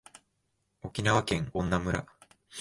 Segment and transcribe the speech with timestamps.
[0.81, 2.07] 沖縄県恩納村